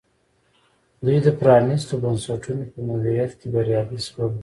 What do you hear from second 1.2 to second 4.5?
د پرانیستو بنسټونو په مدیریت کې بریالي شول.